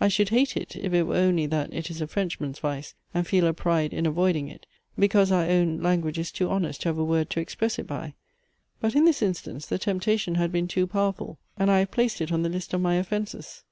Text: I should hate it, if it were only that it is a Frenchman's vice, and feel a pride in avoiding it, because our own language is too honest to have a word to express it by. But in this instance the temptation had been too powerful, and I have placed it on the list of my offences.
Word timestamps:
I 0.00 0.08
should 0.08 0.30
hate 0.30 0.56
it, 0.56 0.76
if 0.76 0.94
it 0.94 1.02
were 1.02 1.16
only 1.16 1.44
that 1.44 1.70
it 1.74 1.90
is 1.90 2.00
a 2.00 2.06
Frenchman's 2.06 2.58
vice, 2.58 2.94
and 3.12 3.26
feel 3.26 3.46
a 3.46 3.52
pride 3.52 3.92
in 3.92 4.06
avoiding 4.06 4.48
it, 4.48 4.64
because 4.98 5.30
our 5.30 5.44
own 5.44 5.82
language 5.82 6.18
is 6.18 6.32
too 6.32 6.48
honest 6.48 6.80
to 6.80 6.88
have 6.88 6.96
a 6.96 7.04
word 7.04 7.28
to 7.28 7.40
express 7.40 7.78
it 7.78 7.86
by. 7.86 8.14
But 8.80 8.94
in 8.96 9.04
this 9.04 9.20
instance 9.20 9.66
the 9.66 9.78
temptation 9.78 10.36
had 10.36 10.50
been 10.52 10.68
too 10.68 10.86
powerful, 10.86 11.36
and 11.58 11.70
I 11.70 11.80
have 11.80 11.90
placed 11.90 12.22
it 12.22 12.32
on 12.32 12.40
the 12.42 12.48
list 12.48 12.72
of 12.72 12.80
my 12.80 12.94
offences. 12.94 13.62